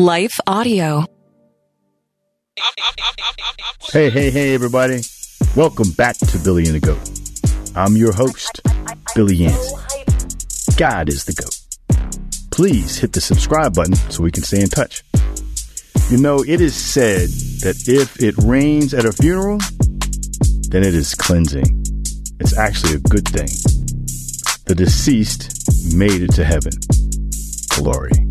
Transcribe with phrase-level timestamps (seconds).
[0.00, 1.04] Life Audio.
[3.92, 5.02] Hey, hey, hey, everybody.
[5.54, 7.76] Welcome back to Billy and the Goat.
[7.76, 8.62] I'm your host,
[9.14, 9.74] Billy Yancey.
[10.78, 12.10] God is the GOAT.
[12.50, 15.04] Please hit the subscribe button so we can stay in touch.
[16.08, 17.28] You know, it is said
[17.60, 19.58] that if it rains at a funeral,
[20.70, 21.84] then it is cleansing.
[22.40, 23.48] It's actually a good thing.
[24.64, 26.72] The deceased made it to heaven.
[27.76, 28.29] Glory.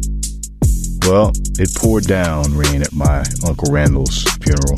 [1.08, 4.77] Well, it poured down rain at my Uncle Randall's funeral.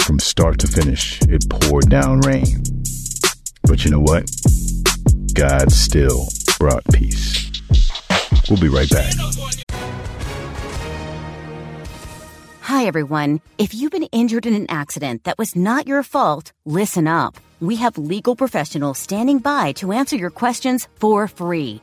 [0.00, 2.62] From start to finish, it poured down rain.
[3.64, 4.30] But you know what?
[5.34, 6.26] God still
[6.58, 7.50] brought peace.
[8.48, 9.12] We'll be right back.
[12.62, 13.40] Hi, everyone.
[13.58, 17.36] If you've been injured in an accident that was not your fault, listen up.
[17.60, 21.82] We have legal professionals standing by to answer your questions for free.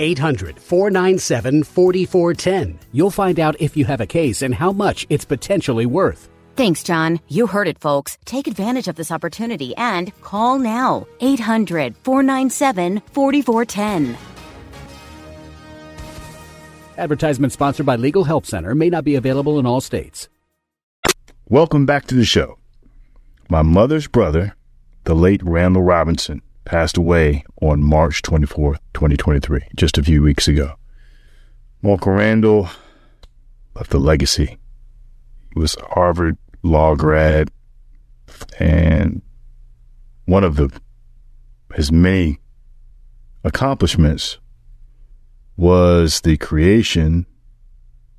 [0.00, 2.78] 800 497 4410.
[2.90, 6.28] You'll find out if you have a case and how much it's potentially worth.
[6.56, 7.20] Thanks, John.
[7.28, 8.18] You heard it, folks.
[8.24, 11.06] Take advantage of this opportunity and call now.
[11.20, 14.16] 800 497 4410.
[16.98, 20.28] Advertisement sponsored by Legal Help Center may not be available in all states.
[21.48, 22.58] Welcome back to the show.
[23.48, 24.54] My mother's brother,
[25.04, 30.74] the late Randall Robinson, passed away on March 24th, 2023, just a few weeks ago.
[31.84, 32.68] Uncle Randall
[33.74, 34.58] left a legacy.
[35.54, 37.50] He was a Harvard law grad,
[38.58, 39.22] and
[40.26, 40.70] one of the
[41.74, 42.38] his many
[43.44, 44.38] accomplishments
[45.56, 47.26] was the creation,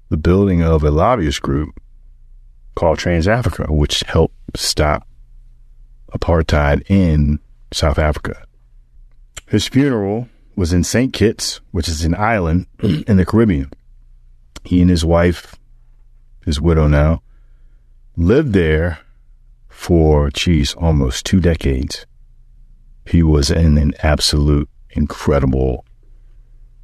[0.10, 1.80] the building of a lobbyist group
[2.76, 5.08] called Trans Africa, which helped stop
[6.14, 7.40] apartheid in
[7.74, 8.44] South Africa.
[9.48, 11.14] His funeral was in St.
[11.14, 13.72] Kitts, which is an island in the Caribbean.
[14.64, 15.56] He and his wife,
[16.46, 17.22] his widow now,
[18.16, 19.00] lived there
[19.70, 22.06] for, geez, almost two decades.
[23.06, 25.86] He was an, an absolute incredible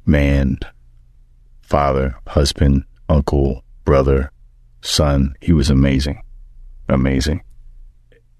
[0.04, 0.58] man,
[1.60, 4.32] father, husband, uncle, brother,
[4.80, 5.34] son.
[5.40, 6.22] He was amazing.
[6.88, 7.42] Amazing.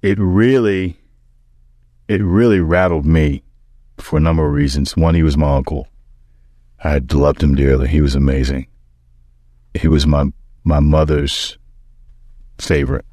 [0.02, 0.98] It really,
[2.08, 3.42] it really rattled me
[3.98, 4.96] for a number of reasons.
[4.96, 5.88] One, he was my uncle.
[6.82, 7.88] I loved him dearly.
[7.88, 8.66] He was amazing.
[9.74, 10.32] He was my,
[10.64, 11.58] my mother's
[12.58, 13.04] favorite.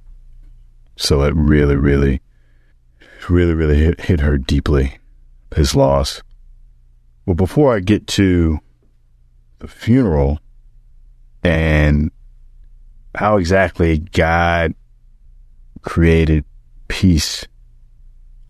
[0.95, 2.22] So it really, really,
[3.29, 4.97] really, really hit, hit her deeply,
[5.55, 6.22] his loss.
[7.25, 8.59] Well, before I get to
[9.59, 10.39] the funeral
[11.44, 12.11] and
[13.13, 14.73] how exactly God
[15.81, 16.45] created
[16.88, 17.45] peace,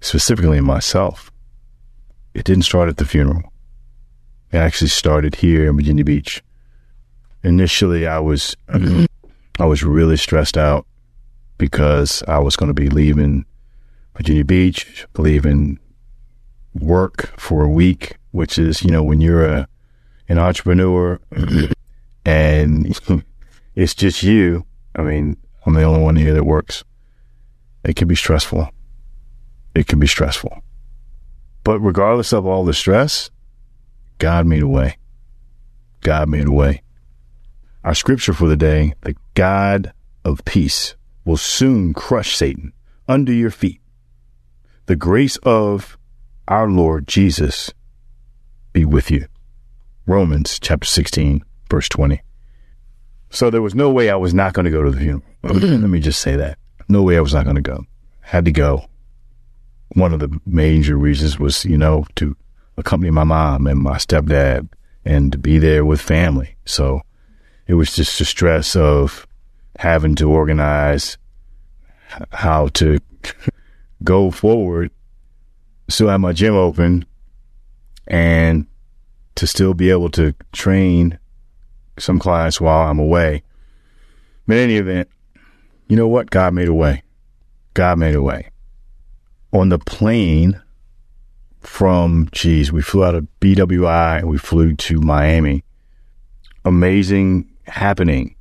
[0.06, 1.32] specifically in myself,
[2.34, 3.52] it didn't start at the funeral.
[4.52, 6.44] It actually started here in Virginia Beach.
[7.44, 8.56] Initially, I was
[9.60, 10.86] I was really stressed out
[11.58, 13.46] because I was going to be leaving
[14.16, 15.80] Virginia Beach, leaving
[16.74, 19.68] work for a week, which is, you know, when you're a,
[20.28, 21.20] an entrepreneur
[22.26, 23.00] and
[23.76, 24.66] it's just you.
[24.96, 26.84] I mean, I'm the only one here that works.
[27.84, 28.70] It can be stressful.
[29.76, 30.64] It can be stressful.
[31.64, 33.30] But regardless of all the stress,
[34.18, 34.98] God made a way.
[36.02, 36.82] God made a way.
[37.84, 39.94] Our scripture for the day, the God
[40.24, 42.74] of peace will soon crush Satan
[43.08, 43.82] under your feet.
[44.86, 45.98] The grace of
[46.48, 47.74] our Lord Jesus
[48.72, 49.28] be with you.
[50.08, 52.22] Romans chapter 16, verse 20.
[53.32, 55.24] So there was no way I was not going to go to the funeral.
[55.44, 56.58] Let me just say that.
[56.88, 57.84] No way I was not going to go.
[58.22, 58.88] Had to go.
[59.96, 62.36] One of the major reasons was, you know, to
[62.78, 64.70] accompany my mom and my stepdad
[65.04, 66.56] and to be there with family.
[66.66, 67.02] So
[67.68, 69.26] it was just the stress of
[69.80, 71.18] having to organize
[72.32, 73.00] how to
[74.04, 74.92] go forward.
[75.90, 77.06] Still have my gym open
[78.08, 78.68] and
[79.36, 81.20] to still be able to train
[81.98, 83.44] some clients while I'm away.
[84.48, 85.10] But in any event,
[85.88, 86.30] you know what?
[86.30, 87.04] God made a way.
[87.74, 88.50] God made a way.
[89.56, 90.62] On the plane
[91.62, 95.64] from, geez, we flew out of BWI and we flew to Miami.
[96.66, 98.36] Amazing happening.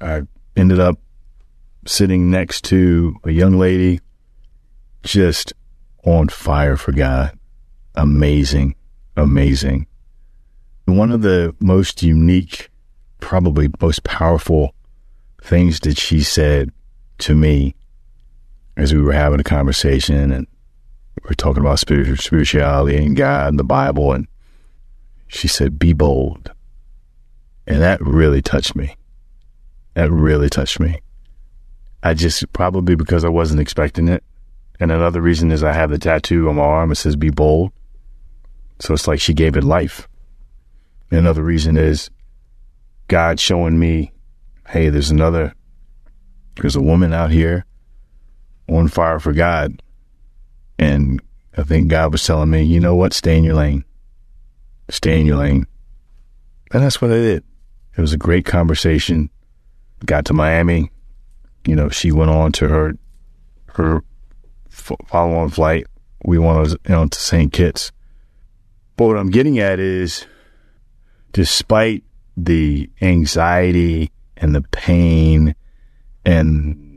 [0.00, 0.22] I
[0.56, 0.98] ended up
[1.86, 4.00] sitting next to a young lady
[5.02, 5.52] just
[6.06, 7.38] on fire for God.
[7.94, 8.76] Amazing,
[9.18, 9.88] amazing.
[10.86, 12.70] One of the most unique,
[13.18, 14.74] probably most powerful
[15.42, 16.70] things that she said
[17.18, 17.74] to me
[18.80, 20.46] as we were having a conversation and
[21.16, 24.12] we were talking about spirituality and God and the Bible.
[24.12, 24.26] And
[25.28, 26.50] she said, Be bold.
[27.66, 28.96] And that really touched me.
[29.94, 31.00] That really touched me.
[32.02, 34.24] I just probably because I wasn't expecting it.
[34.80, 36.90] And another reason is I have the tattoo on my arm.
[36.90, 37.72] It says be bold.
[38.78, 40.08] So it's like she gave it life.
[41.10, 42.08] And another reason is
[43.08, 44.12] God showing me,
[44.68, 45.54] hey, there's another,
[46.56, 47.66] there's a woman out here
[48.70, 49.82] on fire for God.
[50.78, 51.20] And
[51.56, 53.12] I think God was telling me, you know what?
[53.12, 53.84] Stay in your lane.
[54.88, 55.66] Stay in your lane.
[56.72, 57.44] And that's what I did.
[57.96, 59.30] It was a great conversation.
[60.06, 60.90] Got to Miami.
[61.66, 62.94] You know, she went on to her
[63.66, 64.02] her
[64.70, 65.86] follow on flight.
[66.24, 67.52] We went on to St.
[67.52, 67.92] Kitts.
[68.96, 70.26] But what I'm getting at is,
[71.32, 72.04] despite
[72.36, 75.54] the anxiety and the pain
[76.24, 76.89] and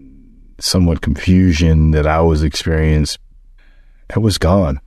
[0.64, 3.22] somewhat confusion that I was experiencing,
[4.10, 4.80] it was gone,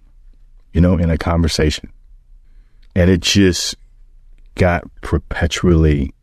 [0.73, 1.93] you know, in a conversation.
[2.95, 3.77] And it just
[4.55, 6.15] got perpetually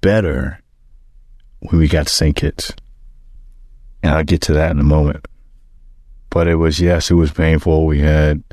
[0.00, 0.60] better
[1.58, 2.36] when we got to St.
[2.36, 2.72] Kitts.
[4.02, 5.26] And I'll get to that in a moment.
[6.30, 7.86] But it was, yes, it was painful.
[7.86, 8.44] We had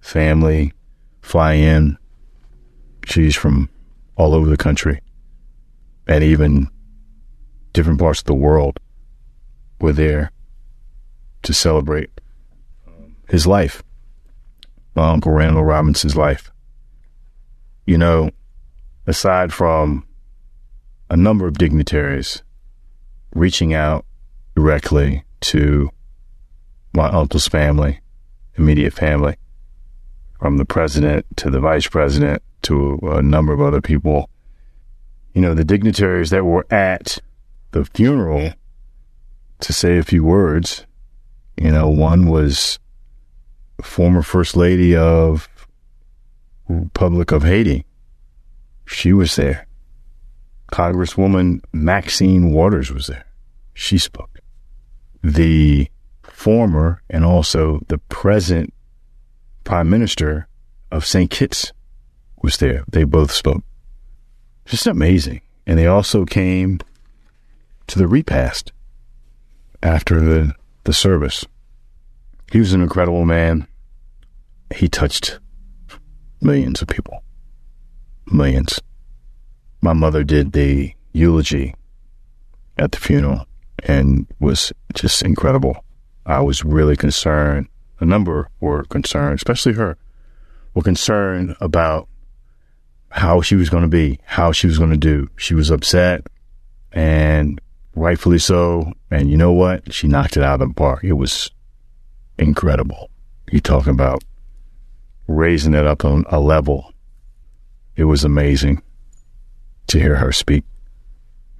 [0.00, 0.72] family
[1.20, 1.98] fly in.
[3.04, 3.68] She's from
[4.16, 5.00] all over the country
[6.08, 6.68] and even
[7.74, 8.80] different parts of the world
[9.80, 10.32] were there
[11.42, 12.10] to celebrate
[13.28, 13.82] his life,
[14.94, 16.50] my Uncle Randall Robinson's life.
[17.86, 18.30] You know,
[19.06, 20.06] aside from
[21.08, 22.42] a number of dignitaries
[23.34, 24.04] reaching out
[24.54, 25.90] directly to
[26.92, 28.00] my uncle's family,
[28.56, 29.36] immediate family,
[30.40, 34.30] from the president to the vice president to a number of other people.
[35.34, 37.18] You know, the dignitaries that were at
[37.72, 38.52] the funeral
[39.60, 40.86] to say a few words.
[41.56, 42.78] You know, one was
[43.82, 45.48] former First Lady of
[46.68, 47.84] Republic of Haiti.
[48.84, 49.66] She was there.
[50.72, 53.24] Congresswoman Maxine Waters was there.
[53.74, 54.40] She spoke.
[55.22, 55.88] The
[56.22, 58.72] former and also the present
[59.64, 60.48] Prime Minister
[60.90, 61.30] of St.
[61.30, 61.72] Kitts
[62.42, 62.84] was there.
[62.88, 63.64] They both spoke.
[64.66, 65.40] Just amazing.
[65.66, 66.80] And they also came
[67.86, 68.72] to the repast
[69.86, 70.52] after the,
[70.82, 71.46] the service.
[72.50, 73.68] He was an incredible man.
[74.74, 75.38] He touched
[76.40, 77.22] millions of people.
[78.26, 78.80] Millions.
[79.80, 81.74] My mother did the eulogy
[82.76, 83.46] at the funeral
[83.84, 85.84] and was just incredible.
[86.26, 87.68] I was really concerned.
[88.00, 89.96] A number were concerned, especially her,
[90.74, 92.08] were concerned about
[93.10, 95.30] how she was going to be, how she was going to do.
[95.36, 96.26] She was upset
[96.90, 97.60] and
[97.96, 98.92] rightfully so.
[99.10, 99.92] And you know what?
[99.92, 101.02] She knocked it out of the park.
[101.02, 101.50] It was
[102.38, 103.10] incredible.
[103.50, 104.22] You talking about
[105.26, 106.92] raising it up on a level.
[107.96, 108.82] It was amazing
[109.88, 110.64] to hear her speak.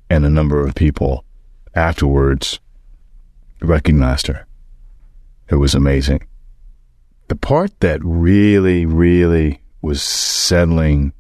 [0.08, 1.24] And a number of people
[1.74, 2.60] afterwards
[3.60, 4.46] recognized her.
[5.49, 6.26] It was amazing.
[7.28, 11.12] The part that really, really was settling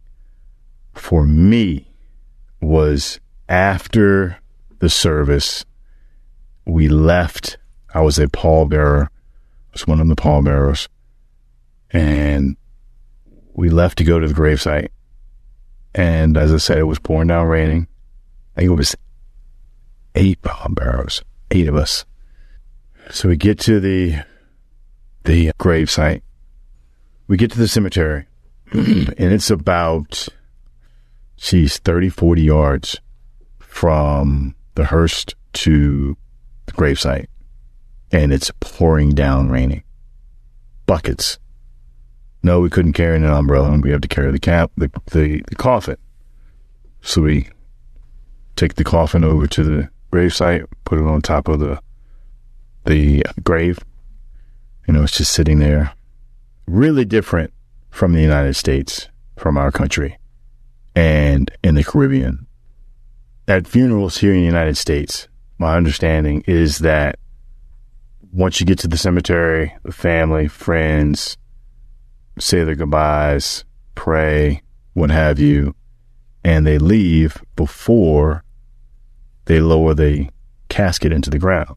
[0.94, 1.90] for me
[2.60, 4.38] was after
[4.78, 5.64] the service.
[6.64, 7.58] We left.
[7.94, 9.06] I was a pallbearer.
[9.06, 10.88] I was one of the pallbearers.
[11.90, 12.56] And
[13.54, 14.88] we left to go to the gravesite.
[15.94, 17.88] And as I said, it was pouring down raining.
[18.54, 18.96] I think it was
[20.14, 22.04] eight pallbearers, eight of us.
[23.10, 24.24] So we get to the
[25.24, 26.22] the gravesite.
[27.28, 28.26] We get to the cemetery,
[28.72, 30.28] and it's about,
[31.36, 33.00] geez, 30, 40 yards
[33.58, 36.16] from the hearse to
[36.66, 37.26] the gravesite,
[38.12, 39.82] and it's pouring down raining.
[40.86, 41.38] Buckets.
[42.42, 45.42] No, we couldn't carry an umbrella, and we have to carry the cap, the, the,
[45.48, 45.96] the coffin.
[47.00, 47.48] So we
[48.54, 51.80] take the coffin over to the gravesite, put it on top of the
[52.84, 53.80] the grave.
[54.86, 55.92] You know, it's just sitting there.
[56.66, 57.52] Really different
[57.90, 60.18] from the United States, from our country,
[60.94, 62.45] and in the Caribbean
[63.48, 67.18] at funerals here in the United States, my understanding is that
[68.32, 71.36] once you get to the cemetery, the family, friends
[72.38, 74.62] say their goodbyes, pray,
[74.92, 75.74] what have you,
[76.44, 78.44] and they leave before
[79.46, 80.28] they lower the
[80.68, 81.76] casket into the ground.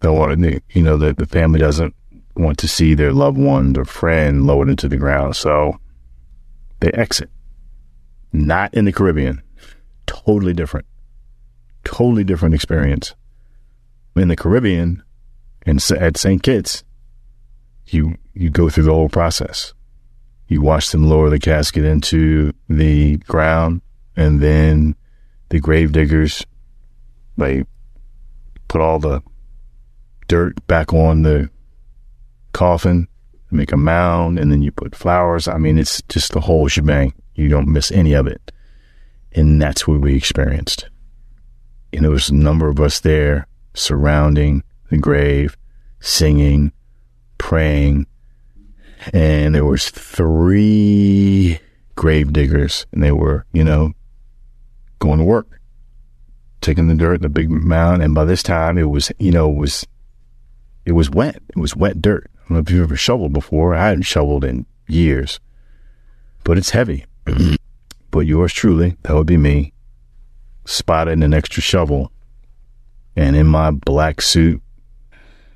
[0.00, 1.94] They want to, you know, that the family doesn't
[2.36, 5.34] want to see their loved one or friend lowered into the ground.
[5.34, 5.80] So
[6.80, 7.30] they exit.
[8.32, 9.42] Not in the Caribbean.
[10.08, 10.86] Totally different.
[11.84, 13.14] Totally different experience.
[14.16, 15.04] In the Caribbean
[15.64, 16.42] and at St.
[16.42, 16.82] Kitts,
[17.86, 19.74] you, you go through the whole process.
[20.48, 23.82] You watch them lower the casket into the ground
[24.16, 24.96] and then
[25.50, 26.44] the grave diggers,
[27.36, 27.64] they
[28.66, 29.22] put all the
[30.26, 31.48] dirt back on the
[32.52, 33.08] coffin,
[33.50, 35.46] make a mound, and then you put flowers.
[35.48, 37.14] I mean, it's just the whole shebang.
[37.34, 38.52] You don't miss any of it.
[39.38, 40.88] And that's what we experienced.
[41.92, 45.56] And there was a number of us there surrounding the grave,
[46.00, 46.72] singing,
[47.38, 48.08] praying.
[49.12, 51.60] And there was three
[51.94, 53.92] grave diggers and they were, you know,
[54.98, 55.60] going to work,
[56.60, 58.02] taking the dirt, the big mound.
[58.02, 59.86] And by this time it was, you know, it was
[60.84, 61.40] it was wet.
[61.50, 62.28] It was wet dirt.
[62.34, 63.76] I don't know if you've ever shoveled before.
[63.76, 65.38] I hadn't shoveled in years,
[66.42, 67.06] but it's heavy.
[68.18, 69.72] but yours truly, that would be me,
[70.64, 72.10] spotted an extra shovel
[73.14, 74.60] and in my black suit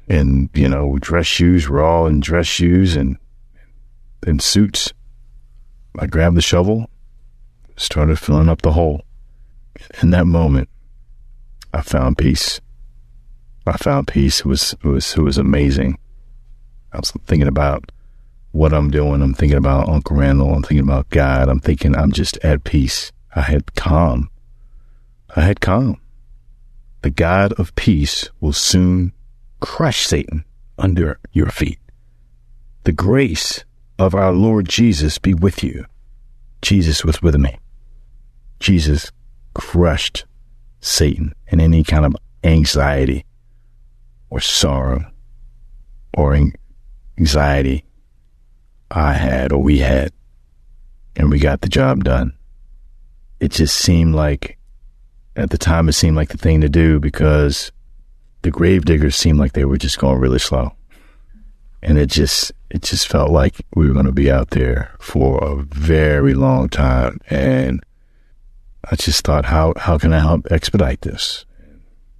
[0.08, 3.18] and, you know, dress shoes, we're all in dress shoes and,
[4.24, 4.92] and suits.
[5.98, 6.88] I grabbed the shovel,
[7.76, 9.02] started filling up the hole.
[10.00, 10.68] In that moment,
[11.74, 12.60] I found peace.
[13.66, 14.38] I found peace.
[14.38, 15.98] It was it was it was amazing.
[16.92, 17.90] I was thinking about
[18.52, 19.22] what I'm doing.
[19.22, 20.54] I'm thinking about Uncle Randall.
[20.54, 21.48] I'm thinking about God.
[21.48, 23.10] I'm thinking I'm just at peace.
[23.34, 24.30] I had calm.
[25.34, 26.00] I had calm.
[27.00, 29.12] The God of peace will soon
[29.60, 30.44] crush Satan
[30.78, 31.78] under your feet.
[32.84, 33.64] The grace
[33.98, 35.86] of our Lord Jesus be with you.
[36.60, 37.58] Jesus was with me.
[38.60, 39.10] Jesus
[39.54, 40.24] crushed
[40.80, 43.24] Satan and any kind of anxiety
[44.30, 45.10] or sorrow
[46.14, 46.38] or
[47.18, 47.84] anxiety
[48.92, 50.12] I had or we had,
[51.16, 52.34] and we got the job done.
[53.40, 54.58] It just seemed like,
[55.34, 57.72] at the time, it seemed like the thing to do because
[58.42, 60.72] the grave diggers seemed like they were just going really slow.
[61.82, 65.42] And it just, it just felt like we were going to be out there for
[65.42, 67.18] a very long time.
[67.28, 67.82] And
[68.88, 71.44] I just thought, how, how can I help expedite this?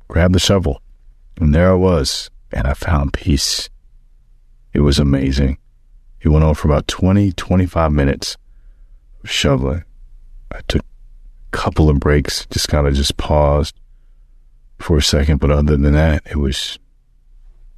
[0.08, 0.82] Grab the shovel
[1.38, 3.68] and there I was, and I found peace.
[4.72, 5.58] It was amazing.
[6.22, 8.36] It went on for about 20, 25 minutes
[9.24, 9.84] shoveling.
[10.52, 13.74] I took a couple of breaks, just kind of just paused
[14.78, 16.78] for a second, but other than that, it was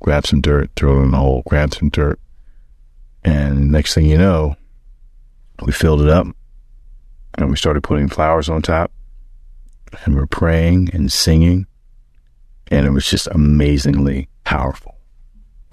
[0.01, 2.21] grab some dirt, throw it in the hole, grab some dirt.
[3.25, 4.57] And next thing you know,
[5.65, 6.27] we filled it up
[7.39, 8.93] and we started putting flowers on top
[10.05, 11.67] and we're praying and singing
[12.69, 14.97] and it was just amazingly powerful.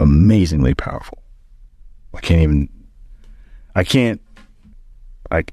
[0.00, 1.21] Amazingly powerful.
[2.14, 2.68] I can't even,
[3.74, 4.20] I can't,
[5.30, 5.44] I,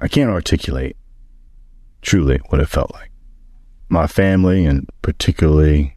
[0.00, 0.96] I can't articulate
[2.02, 3.10] truly what it felt like.
[3.88, 5.96] My family and particularly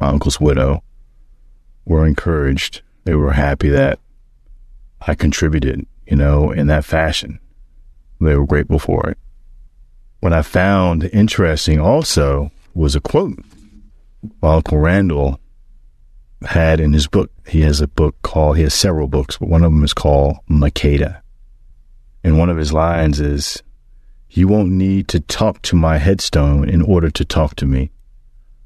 [0.00, 0.82] my uncle's widow
[1.84, 2.82] were encouraged.
[3.04, 3.98] They were happy that
[5.00, 7.38] I contributed, you know, in that fashion.
[8.20, 9.18] They were grateful for it.
[10.20, 13.38] What I found interesting also was a quote
[14.40, 15.38] by Uncle Randall
[16.42, 17.30] had in his book.
[17.46, 20.36] He has a book called, he has several books, but one of them is called
[20.50, 21.20] Makeda.
[22.22, 23.62] And one of his lines is,
[24.28, 27.90] You won't need to talk to my headstone in order to talk to me.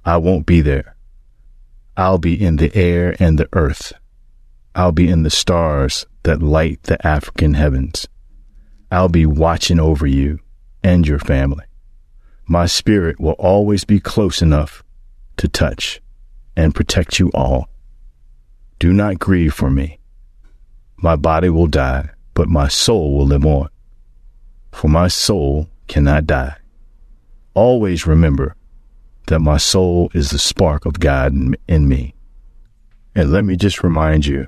[0.05, 0.97] I won't be there.
[1.97, 3.93] I'll be in the air and the earth.
[4.75, 8.09] I'll be in the stars that light the African heavens.
[8.91, 10.41] I'll be watching over you
[10.83, 11.65] and your family.
[12.47, 14.83] My spirit will always be close enough
[15.37, 16.01] to touch
[16.57, 17.69] and protect you all.
[18.79, 19.99] Do not grieve for me.
[20.97, 23.69] My body will die, but my soul will live on.
[24.73, 26.57] For my soul cannot die.
[27.55, 28.55] Always remember
[29.27, 31.35] that my soul is the spark of God
[31.69, 32.15] in me.
[33.15, 34.47] And let me just remind you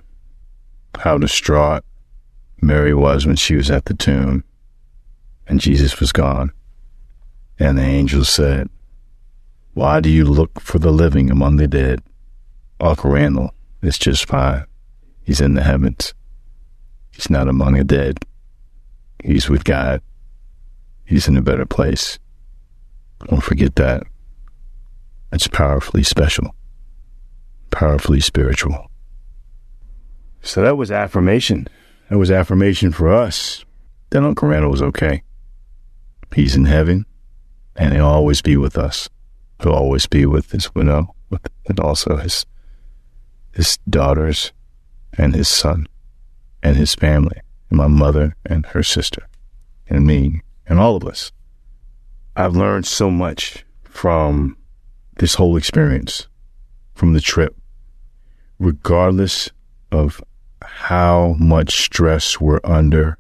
[0.99, 1.85] how distraught
[2.61, 4.45] Mary was when she was at the tomb
[5.47, 6.53] and Jesus was gone.
[7.59, 8.69] And the angel said,
[9.75, 12.03] why do you look for the living among the dead?
[12.79, 14.67] Uncle Randall is just fine.
[15.23, 16.13] He's in the heavens.
[17.11, 18.19] He's not among the dead.
[19.25, 20.03] He's with God.
[21.07, 22.19] He's in a better place.
[23.29, 24.03] Don't forget that.
[25.33, 26.55] It's powerfully special,
[27.71, 28.91] powerfully spiritual.
[30.43, 31.67] So that was affirmation.
[32.11, 33.65] That was affirmation for us.
[34.11, 35.23] That Uncle Randall was okay.
[36.35, 37.07] He's in heaven,
[37.75, 39.09] and he'll always be with us
[39.63, 42.47] He'll always be with his widow, with, and also his
[43.53, 44.53] his daughters
[45.17, 45.87] and his son
[46.63, 47.41] and his family,
[47.71, 49.29] and my mother and her sister,
[49.89, 51.33] and me, and all of us.
[52.35, 54.57] I've learned so much from
[55.19, 56.29] this whole experience,
[56.95, 57.55] from the trip,
[58.59, 59.51] regardless
[59.91, 60.23] of
[60.63, 63.19] how much stress we're under,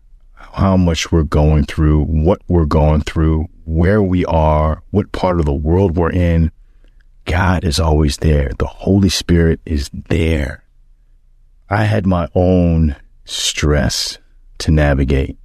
[0.52, 5.46] how much we're going through, what we're going through, where we are, what part of
[5.46, 6.50] the world we're in.
[7.24, 8.50] God is always there.
[8.58, 10.64] The Holy Spirit is there.
[11.70, 14.18] I had my own stress
[14.58, 15.38] to navigate.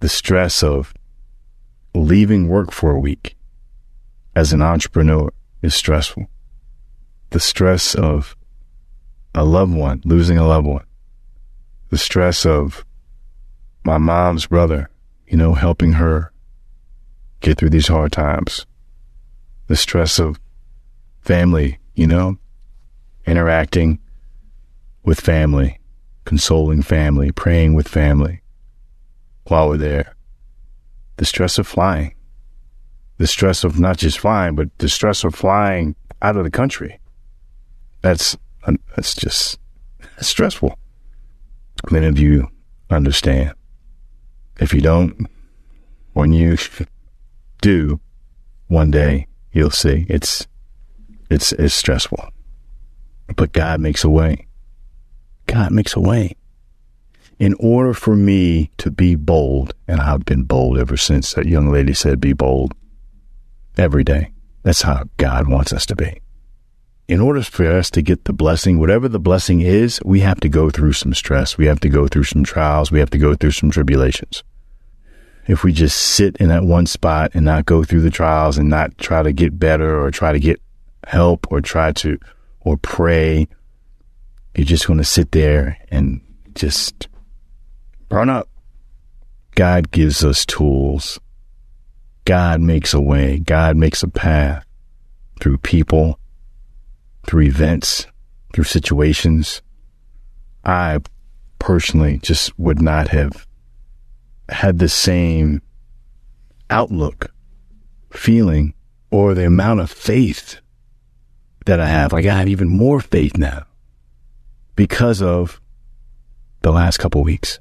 [0.00, 0.94] The stress of
[1.94, 3.36] leaving work for a week
[4.36, 5.32] as an entrepreneur
[5.62, 6.26] is stressful.
[7.30, 8.36] The stress of
[9.34, 10.84] a loved one, losing a loved one.
[11.90, 12.83] The stress of
[13.84, 14.90] my mom's brother,
[15.26, 16.32] you know, helping her
[17.40, 18.66] get through these hard times.
[19.66, 20.40] The stress of
[21.20, 22.38] family, you know,
[23.26, 23.98] interacting
[25.04, 25.80] with family,
[26.24, 28.42] consoling family, praying with family
[29.44, 30.16] while we're there.
[31.16, 32.14] The stress of flying.
[33.18, 36.98] The stress of not just flying, but the stress of flying out of the country.
[38.00, 38.36] That's
[38.96, 39.58] that's just
[40.20, 40.78] stressful.
[41.90, 42.48] Many of you
[42.90, 43.54] understand.
[44.60, 45.26] If you don't,
[46.12, 46.56] when you
[47.60, 48.00] do,
[48.68, 50.46] one day you'll see it's
[51.30, 52.28] it's it's stressful.
[53.36, 54.46] But God makes a way.
[55.46, 56.36] God makes a way.
[57.38, 61.70] In order for me to be bold, and I've been bold ever since that young
[61.70, 62.74] lady said, be bold
[63.76, 64.32] every day.
[64.62, 66.20] That's how God wants us to be.
[67.06, 70.48] In order for us to get the blessing, whatever the blessing is, we have to
[70.48, 71.58] go through some stress.
[71.58, 72.90] We have to go through some trials.
[72.90, 74.42] We have to go through some tribulations.
[75.46, 78.70] If we just sit in that one spot and not go through the trials and
[78.70, 80.62] not try to get better or try to get
[81.06, 82.18] help or try to,
[82.60, 83.48] or pray,
[84.56, 86.22] you're just going to sit there and
[86.54, 87.08] just
[88.08, 88.48] burn up.
[89.54, 91.20] God gives us tools.
[92.24, 93.40] God makes a way.
[93.40, 94.64] God makes a path
[95.40, 96.18] through people,
[97.26, 98.06] through events,
[98.52, 99.62] through situations.
[100.64, 100.98] I
[101.58, 103.46] personally just would not have
[104.48, 105.62] had the same
[106.70, 107.32] outlook,
[108.10, 108.74] feeling,
[109.10, 110.60] or the amount of faith
[111.66, 112.12] that I have.
[112.12, 113.64] Like I have even more faith now
[114.76, 115.60] because of
[116.62, 117.58] the last couple weeks.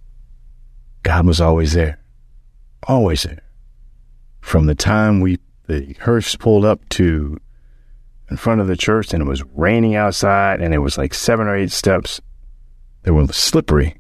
[1.04, 2.00] God was always there,
[2.88, 3.42] always there.
[4.42, 7.40] From the time we the hearse pulled up to
[8.30, 11.48] in front of the church and it was raining outside and it was like seven
[11.48, 12.22] or eight steps
[13.04, 13.96] that were slippery.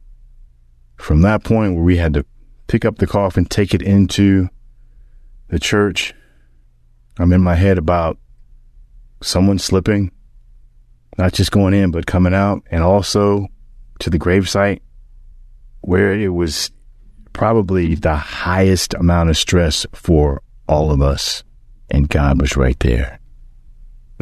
[0.97, 2.25] From that point where we had to
[2.67, 4.47] pick up the coffin, take it into
[5.49, 6.13] the church,
[7.19, 8.17] I'm in my head about
[9.21, 10.11] someone slipping,
[11.17, 13.47] not just going in, but coming out, and also
[13.99, 14.79] to the gravesite
[15.81, 16.71] where it was
[17.33, 21.43] probably the highest amount of stress for all of us.
[21.91, 23.19] And God was right there.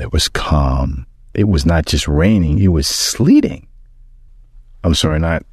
[0.02, 1.06] It was calm.
[1.34, 3.68] It was not just raining, it was sleeting.
[4.84, 5.46] I'm sorry, not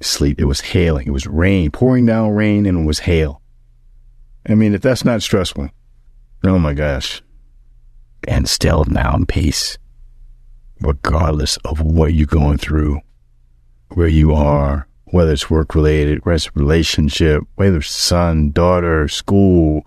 [0.00, 0.38] sleet.
[0.38, 1.06] It was hailing.
[1.06, 3.40] It was rain, pouring down rain, and it was hail.
[4.48, 5.70] I mean, if that's not stressful,
[6.44, 7.22] oh my gosh.
[8.26, 9.78] And still now in peace,
[10.80, 13.00] regardless of what you're going through,
[13.90, 16.20] where you are, whether it's work related,
[16.54, 19.86] relationship, whether it's son, daughter, school,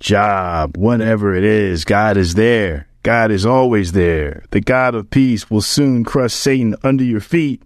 [0.00, 2.85] job, whatever it is, God is there.
[3.06, 4.42] God is always there.
[4.50, 7.62] The God of peace will soon crush Satan under your feet.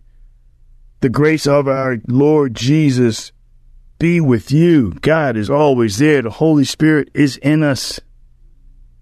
[1.00, 3.32] The grace of our Lord Jesus
[3.98, 4.92] be with you.
[5.00, 6.20] God is always there.
[6.20, 8.00] The Holy Spirit is in us.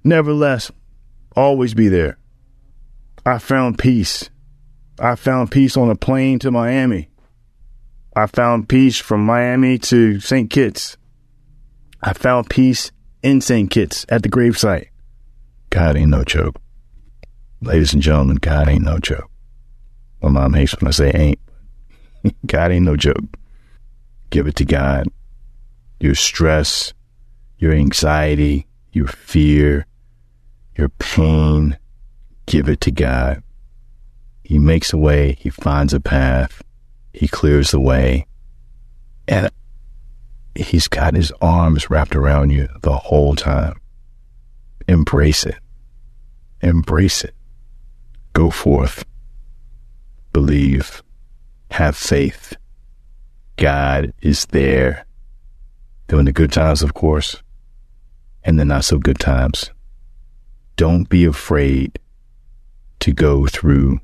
[0.04, 0.70] Nevertheless,
[1.34, 2.18] always be there.
[3.26, 4.30] I found peace.
[5.00, 7.08] I found peace on a plane to Miami.
[8.14, 10.48] I found peace from Miami to St.
[10.48, 10.98] Kitts.
[12.00, 12.92] I found peace
[13.24, 13.68] in St.
[13.68, 14.90] Kitts at the gravesite.
[15.70, 16.56] God ain't no joke.
[17.60, 19.30] Ladies and gentlemen, God ain't no joke.
[20.22, 21.38] My mom hates when I say ain't.
[22.46, 23.36] God ain't no joke.
[24.30, 25.08] Give it to God.
[26.00, 26.92] Your stress,
[27.58, 29.86] your anxiety, your fear,
[30.76, 31.76] your pain,
[32.46, 33.42] give it to God.
[34.44, 36.62] He makes a way, He finds a path,
[37.12, 38.26] He clears the way,
[39.26, 39.50] and
[40.54, 43.80] He's got His arms wrapped around you the whole time.
[44.88, 45.56] Embrace it.
[46.62, 47.34] Embrace it.
[48.32, 49.04] Go forth.
[50.32, 51.02] Believe.
[51.70, 52.56] Have faith.
[53.56, 55.04] God is there
[56.06, 57.42] during the good times, of course,
[58.42, 59.70] and the not so good times.
[60.78, 61.98] don't be afraid
[63.00, 64.00] to go through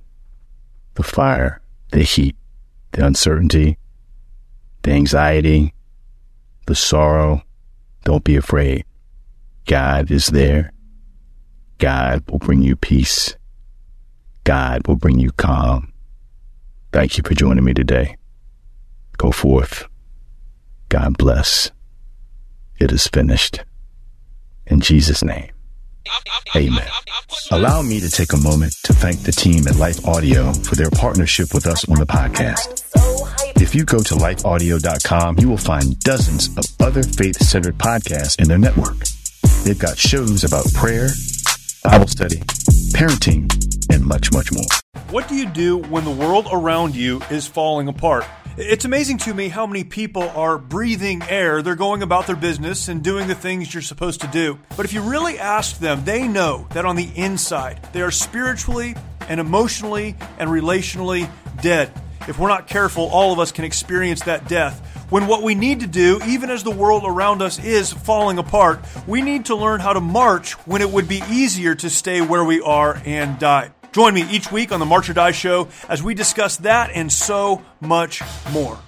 [0.94, 2.36] the fire, the heat,
[2.92, 3.78] the uncertainty,
[4.82, 5.72] the anxiety,
[6.66, 7.42] the sorrow.
[8.04, 8.84] Don't be afraid.
[9.66, 10.72] God is there.
[11.84, 13.36] God will bring you peace.
[14.44, 15.92] God will bring you calm.
[16.94, 18.16] Thank you for joining me today.
[19.18, 19.84] Go forth.
[20.88, 21.72] God bless.
[22.80, 23.64] It is finished.
[24.66, 25.50] In Jesus' name.
[26.56, 26.88] Amen.
[27.50, 30.90] Allow me to take a moment to thank the team at Life Audio for their
[30.90, 32.80] partnership with us on the podcast.
[33.60, 38.48] If you go to lifeaudio.com, you will find dozens of other faith centered podcasts in
[38.48, 38.96] their network.
[39.64, 41.08] They've got shows about prayer,
[41.84, 42.36] Bible study,
[42.96, 43.46] parenting,
[43.92, 44.64] and much, much more.
[45.10, 48.24] What do you do when the world around you is falling apart?
[48.56, 51.60] It's amazing to me how many people are breathing air.
[51.60, 54.58] They're going about their business and doing the things you're supposed to do.
[54.78, 58.96] But if you really ask them, they know that on the inside, they are spiritually
[59.28, 61.92] and emotionally and relationally dead.
[62.26, 64.93] If we're not careful, all of us can experience that death.
[65.10, 68.80] When what we need to do, even as the world around us is falling apart,
[69.06, 72.44] we need to learn how to march when it would be easier to stay where
[72.44, 73.70] we are and die.
[73.92, 77.12] Join me each week on the March or Die Show as we discuss that and
[77.12, 78.78] so much more.